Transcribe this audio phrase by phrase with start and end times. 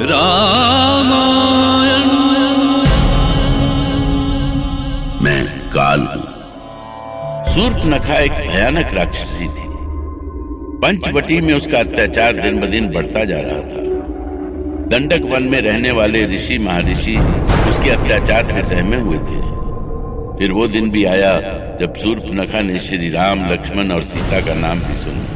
[0.00, 2.08] रामायण।
[5.22, 6.22] मैं काल हूँ।
[7.52, 9.68] सूर्पनखा एक भयानक राक्षसी थी।
[10.78, 13.86] पंचवटी में उसका अत्याचार दिन ब दिन बढ़ता जा रहा था।
[14.88, 17.16] दंडक वन में रहने वाले ऋषि महर्षि
[17.68, 19.56] उसके अत्याचार से सहमे हुए थे।
[20.38, 21.40] फिर वो दिन भी आया
[21.80, 25.26] जब सूर्पनखा ने श्री राम, लक्ष्मण और सीता का नाम भी सुना।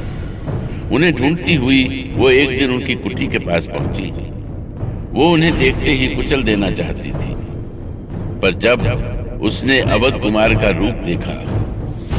[0.94, 4.29] उन्हें ढूंढती हुई वो एक दिन उनकी कुटी के पास पहुँची।
[5.10, 7.34] वो उन्हें देखते ही कुचल देना चाहती थी।
[8.40, 8.80] पर जब
[9.42, 11.34] उसने अवध कुमार का रूप देखा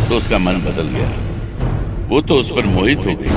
[0.09, 1.09] तो उसका मन बदल गया।
[2.07, 3.31] वो तो उस पर मोहित हो गई।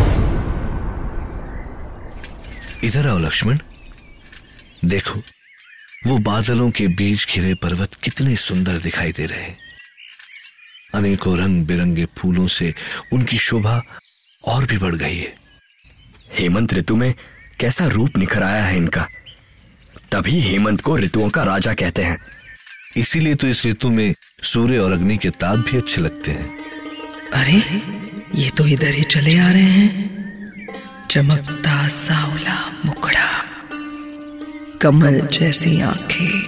[2.86, 3.58] इधर आओ लक्ष्मण।
[4.84, 5.20] देखो
[6.06, 9.56] वो बादलों के बीच घिरे पर्वत कितने सुंदर दिखाई दे रहे हैं।
[10.94, 12.74] अनेकों रंग बिरंगे फूलों से
[13.12, 13.82] उनकी शोभा
[14.42, 15.32] और भी बढ़ गई है।
[16.38, 17.14] हेमंत ऋतु में
[17.60, 19.08] कैसा रूप निखर आया है इनका?
[20.14, 22.18] तभी हेमंत को ऋतुओं का राजा कहते हैं।
[22.96, 26.46] इसीलिए तो इस ऋतु में सूर्य और अग्नि के ताप भी अच्छे लगते हैं।
[27.32, 27.56] अरे
[28.34, 30.68] ये तो इधर ही चले आ रहे हैं।
[31.10, 32.54] चमकता सावला
[32.86, 33.26] मुखड़ा
[34.82, 36.42] कमल जैसी आँखें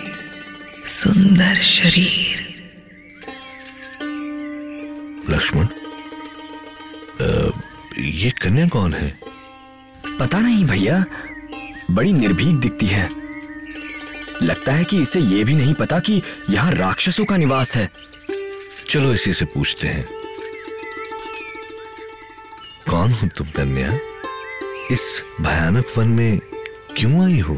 [0.92, 2.46] सुंदर शरीर।
[5.30, 5.66] लक्ष्मण
[7.98, 9.14] ये कन्या कौन है?
[10.20, 11.04] पता नहीं भैया
[11.90, 13.25] बड़ी निर्भीक दिखती है।
[14.42, 17.90] लगता है कि इसे यह भी नहीं पता कि यहाँ राक्षसों का निवास है।
[18.88, 20.08] चलो इसी से पूछते हैं।
[22.90, 23.98] कौन हो तुम कन्या?
[24.92, 26.38] इस भयानक वन में
[26.96, 27.54] क्यों आई हो?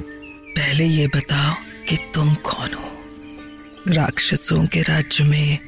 [0.49, 1.55] पहले ये बताओ
[1.89, 2.99] कि तुम कौन हो?
[3.89, 5.59] राक्षसों के राज्य में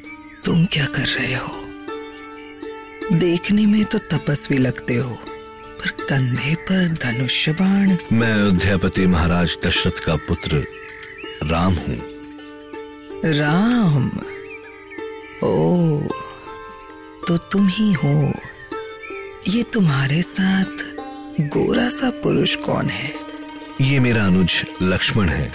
[0.45, 1.55] तुम क्या कर रहे हो?
[3.13, 5.09] देखने में तो तपस्वी लगते हो
[5.81, 10.65] पर कंधे पर धनुष्य बाण मैं अयोध्यापति महाराज दशरथ का पुत्र
[11.43, 12.01] राम हूँ।
[13.25, 14.07] राम?
[15.43, 15.99] ओ
[17.27, 18.33] तो तुम ही हो।
[19.47, 20.83] ये तुम्हारे साथ
[21.41, 23.13] गोरा सा पुरुष कौन है?
[23.81, 25.51] ये मेरा अनुज लक्ष्मण है।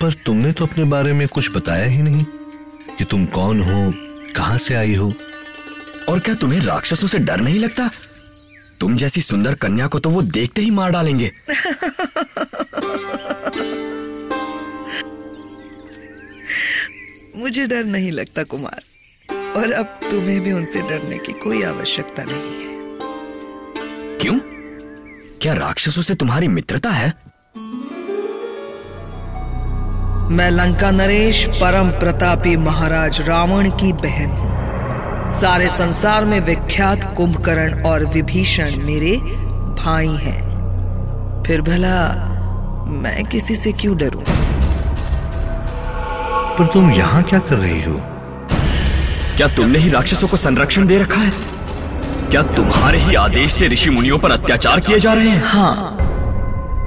[0.00, 2.24] पर तुमने तो अपने बारे में कुछ बताया ही नहीं
[2.98, 3.94] कि तुम कौन हो
[4.36, 5.12] कहाँ से आई हो।
[6.08, 7.90] और क्या तुम्हें राक्षसों से डर नहीं लगता?
[8.80, 11.32] तुम जैसी सुंदर कन्या को तो वो देखते ही मार डालेंगे।
[17.44, 18.82] मुझे डर नहीं लगता कुमार।
[19.56, 22.72] और अब तुम्हें भी उनसे डरने की कोई आवश्यकता नहीं है।
[24.18, 24.38] क्यों?
[25.42, 27.14] क्या राक्षसों से तुम्हारी मित्रता है?
[30.30, 37.82] मैं लंका नरेश परम प्रतापी महाराज रावण की बहन हूँ। सारे संसार में विख्यात कुंभकर्ण
[37.82, 39.16] और विभीषण मेरे
[39.82, 42.00] भाई हैं। फिर भला
[42.88, 44.53] मैं किसी से क्यों डरूं?
[46.58, 48.00] पर तुम यहाँ क्या कर रही हो?
[49.36, 51.32] क्या तुमने ही राक्षसों को संरक्षण दे रखा है?
[52.30, 55.42] क्या तुम्हारे ही आदेश से ऋषि मुनियों पर अत्याचार किए जा रहे हैं?
[55.44, 55.96] हाँ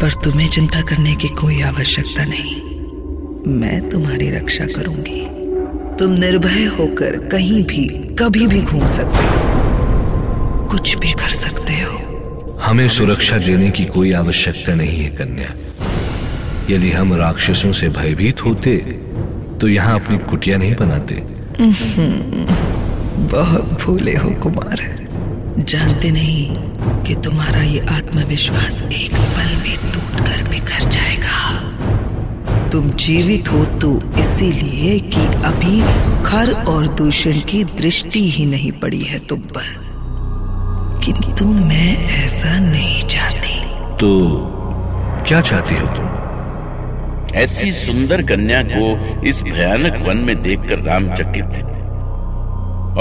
[0.01, 2.55] पर तुम्हें चिंता करने की कोई आवश्यकता नहीं।
[3.53, 5.21] मैं तुम्हारी रक्षा करूँगी।
[5.99, 12.59] तुम निर्भय होकर कहीं भी कभी भी घूम सकते हो। कुछ भी कर सकते हो।
[12.63, 15.53] हमें सुरक्षा देने की कोई आवश्यकता नहीं है कन्या।
[16.69, 18.77] यदि हम राक्षसों से भयभीत होते
[19.61, 21.23] तो यहाँ अपनी कुटिया नहीं बनाते।
[23.31, 25.07] बहुत भूले हो कुमार।
[25.59, 26.53] जानते नहीं
[27.03, 31.57] कि तुम्हारा ये आत्मविश्वास एक पल में टूट कर बिखर जाएगा।
[32.69, 35.81] तुम जीवित हो तो इसीलिए कि अभी
[36.23, 39.87] खर और दूषण की दृष्टि ही नहीं पड़ी है तुम पर।
[41.05, 43.59] किंतु मैं ऐसा नहीं चाहती।
[43.97, 44.29] तो
[45.27, 46.06] क्या चाहती हो तुम?
[47.37, 51.61] ऐसी सुंदर कन्या को इस भयानक वन में देखकर राम चकित थे।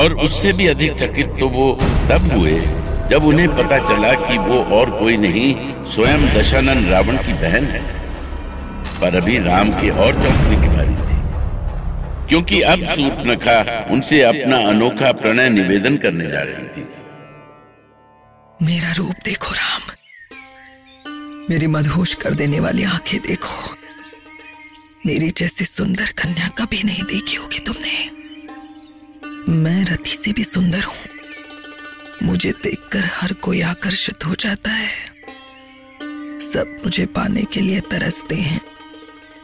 [0.01, 2.61] और उससे भी अधिक चकित तो वो तब हुए,
[3.11, 5.55] जब उन्हें पता चला कि वो और कोई नहीं,
[5.85, 7.83] स्वयं दशानन रावण की बहन है।
[9.01, 11.17] पर अभी राम के और चौंकने की बारी थी।
[12.29, 16.89] क्योंकि अब सूर्पनखा उनसे अपना अनोखा प्रणय निवेदन करने जा रही थी।
[18.63, 19.81] मेरा रूप देखो राम।
[21.51, 23.86] मेरी मदहोश कर देने वाली आँखें देखो।
[25.07, 28.11] मेरी जैसी सुंदर कन्या कभी नहीं देखी होगी तुमने।
[29.53, 31.05] मैं रति से भी सुंदर हूँ।
[32.23, 35.07] मुझे देखकर हर कोई आकर्षित हो जाता है।
[36.41, 38.61] सब मुझे पाने के लिए तरसते हैं।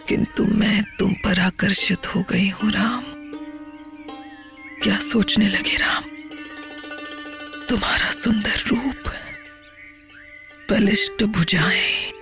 [0.09, 3.03] किंतु मैं तुम पर आकर्षित हो गई हूँ, राम।
[4.83, 6.03] क्या सोचने लगे, राम?
[7.69, 9.13] तुम्हारा सुंदर रूप
[10.71, 12.13] बलिष्ठ भुजाएँ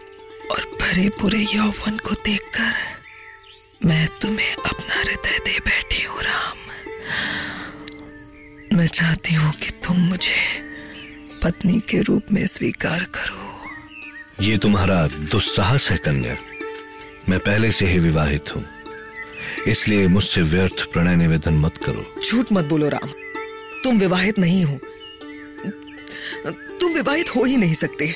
[0.51, 3.00] और भरे पूरे यौवन को देखकर
[3.87, 6.59] मैं तुम्हें अपना हृदय दे बैठी हूँ राम।
[8.77, 10.41] मैं चाहती हूँ कि तुम मुझे
[11.45, 16.37] पत्नी के रूप में स्वीकार करो। ये तुम्हारा दुस्साहस है कन्या।
[17.29, 18.65] मैं पहले से ही विवाहित हूँ।
[19.69, 23.09] इसलिए मुझसे व्यर्थ प्रणय निवेदन मत करो। झूठ मत बोलो राम।
[23.85, 24.79] तुम विवाहित नहीं हो।
[26.81, 28.15] तुम विवाहित हो ही नहीं सकते।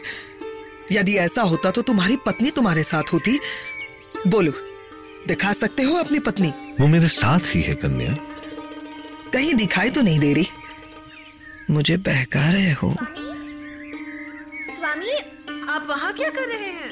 [0.93, 3.41] यदि ऐसा होता तो तुम्हारी पत्नी तुम्हारे साथ होती।
[4.27, 4.53] बोलो।
[5.29, 6.53] दिखा सकते हो अपनी पत्नी?
[6.81, 8.15] वो मेरे साथ ही है कन्या।
[9.33, 10.47] कहीं दिखाई तो नहीं दे रही।
[11.71, 12.95] मुझे बहका रहे हो।
[14.77, 15.17] स्वामी
[15.69, 16.91] आप वहाँ क्या कर रहे हैं?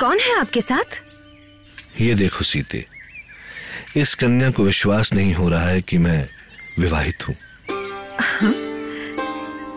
[0.00, 1.00] कौन है आपके साथ?
[2.00, 2.84] ये देखो सीते
[3.96, 6.28] इस कन्या को विश्वास नहीं हो रहा है कि मैं
[6.78, 7.36] विवाहित हूँ।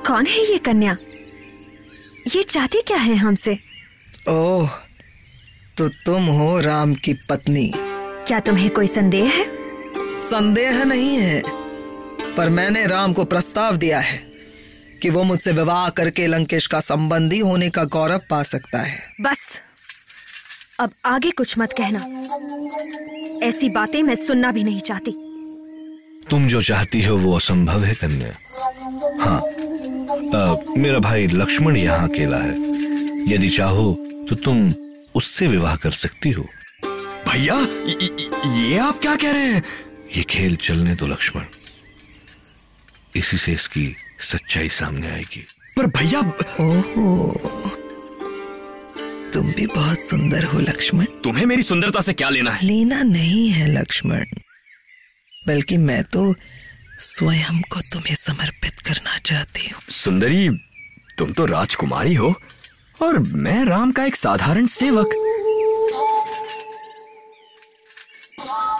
[0.07, 0.97] कौन है ये कन्या?
[2.35, 3.59] ये चाहती क्या है हमसे?
[4.29, 4.69] ओह
[5.77, 7.71] तो तुम हो राम की पत्नी।
[8.27, 9.45] क्या तुम्हें कोई संदेह है?
[10.23, 11.41] संदेह नहीं है
[12.37, 14.17] पर मैंने राम को प्रस्ताव दिया है
[15.01, 19.61] कि वो मुझसे विवाह करके लंकेश का संबंधी होने का गौरव पा सकता है। बस
[20.79, 21.99] अब आगे कुछ मत कहना।
[23.47, 25.11] ऐसी बातें मैं सुनना भी नहीं चाहती।
[26.29, 28.31] तुम जो चाहती हो वो असंभव है कन्या।
[29.21, 29.39] हाँ
[30.35, 33.91] आ, मेरा भाई लक्ष्मण यहाँ अकेला है। यदि चाहो
[34.29, 34.73] तो तुम
[35.15, 36.49] उससे विवाह कर सकती हो।
[37.29, 37.55] भैया
[38.57, 39.63] य- आप क्या कह रहे हैं?
[40.17, 41.45] ये खेल चलने दो लक्ष्मण।
[43.15, 45.45] इसी से इसकी सच्चाई सामने आएगी।
[45.77, 46.19] पर भैया
[46.59, 47.39] ओहो।
[49.33, 52.67] तुम भी बहुत सुंदर हो लक्ष्मण। तुम्हें मेरी सुंदरता से क्या लेना है?
[52.67, 54.25] लेना नहीं है लक्ष्मण।
[55.47, 56.35] बल्कि मैं तो
[56.99, 60.49] स्वयं को तुम्हें समर्पित करना चाहती हूँ। सुंदरी
[61.17, 62.41] तुम तो राजकुमारी हो।
[62.99, 65.13] और मैं राम का एक साधारण सेवक।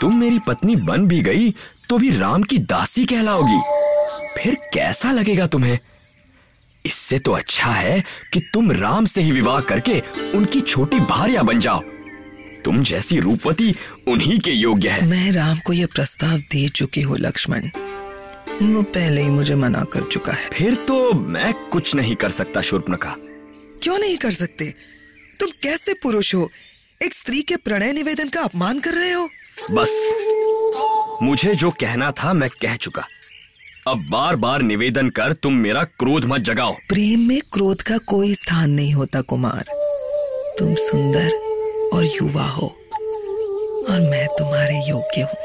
[0.02, 1.54] तुम मेरी पत्नी बन भी गई
[1.90, 3.60] तो भी राम की दासी कहलाओगी।
[4.38, 5.78] फिर कैसा लगेगा तुम्हें?
[6.86, 10.00] इससे तो अच्छा है कि तुम राम से ही विवाह करके
[10.36, 11.82] उनकी छोटी भार्या बन जाओ।
[12.66, 13.74] तुम जैसी रूपवती
[14.08, 17.70] उन्हीं के योग्य है। मैं राम को यह प्रस्ताव दे चुकी हूँ लक्ष्मण।
[18.64, 22.62] वो पहले ही मुझे मना कर चुका है। फिर तो मैं कुछ नहीं कर सकता
[22.62, 23.16] शूर्पणखा
[23.84, 24.74] क्यों नहीं कर सकते?
[25.40, 26.50] तुम कैसे पुरुष हो?
[27.04, 29.30] एक स्त्री के प्रणय निवेदन का अपमान कर रहे हो?
[29.72, 30.14] बस।
[31.24, 33.08] मुझे जो कहना था मैं कह चुका।
[33.88, 38.36] अब बार बार निवेदन कर तुम मेरा क्रोध मत जगाओ। प्रेम में क्रोध का कोई
[38.36, 39.66] स्थान नहीं होता कुमार।
[40.60, 41.30] तुम सुंदर
[41.94, 42.68] और युवा हो
[43.90, 45.36] और मैं तुम्हारे योग्य हूँ।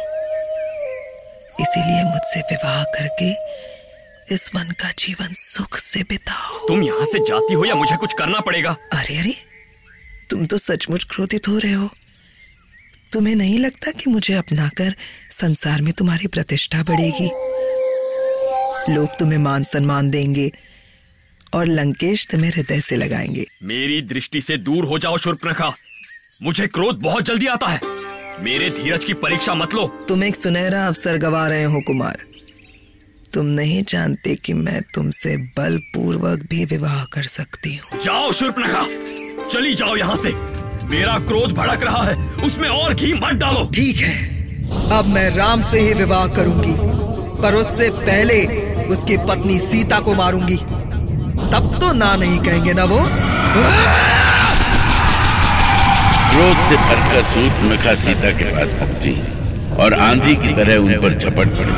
[1.61, 3.48] इसीलिए मुझसे विवाह करके
[4.33, 8.13] इस वन का जीवन सुख से बिताओ। तुम यहाँ से जाती हो या मुझे कुछ
[8.13, 8.77] करना पड़ेगा?
[8.93, 9.35] अरे अरे
[10.31, 11.91] तुम तो सचमुच क्रोधित हो रहे हो।
[13.13, 14.95] तुम्हें नहीं लगता कि मुझे अपनाकर
[15.31, 17.31] संसार में तुम्हारी प्रतिष्ठा बढ़ेगी?
[18.95, 20.53] लोग तुम्हें मान सम्मान देंगे
[21.55, 25.73] और लंकेश तुम्हें हृदय से लगाएँगे। मेरी दृष्टि से दूर हो जाओ शूर्पणखा
[26.43, 27.81] मुझे क्रोध बहुत जल्दी आता है।
[28.41, 32.28] मेरे धीरज की परीक्षा मत लो। तुम एक सुनहरा अवसर गवा रहे हो कुमार।
[33.35, 38.83] तुम नहीं जानते कि मैं तुमसे बलपूर्वक भी विवाह कर सकती हूँ। जाओ शूर्पणखा
[39.53, 40.33] चली जाओ यहाँ से।
[40.91, 42.15] मेरा क्रोध भड़क रहा है
[42.47, 44.15] उसमें और घी मत डालो। ठीक है
[44.99, 46.75] अब मैं राम से ही विवाह करूँगी
[47.43, 48.41] पर उससे पहले
[48.87, 50.57] उसकी पत्नी सीता को मारूँगी।
[51.53, 52.99] तब तो ना नहीं कहेंगे ना वो?
[56.31, 59.15] क्रोध से भरकर सूर्पनखा सीता के पास पहुँची
[59.77, 61.77] और आंधी की तरह उन पर झपट पड़ी।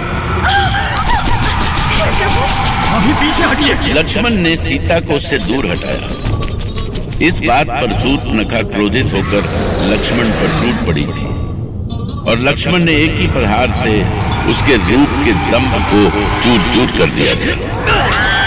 [2.00, 8.62] अभी पीछे हटिए। लक्ष्मण ने सीता को उससे दूर हटाया। इस बात पर सूत नखा
[8.68, 9.42] क्रोधित होकर
[9.90, 11.26] लक्ष्मण पर टूट पड़ी थी।
[12.30, 13.94] और लक्ष्मण ने एक ही प्रहार से
[14.50, 16.10] उसके रूप के दम्भ को
[16.42, 18.39] चूर चूर कर दिया। था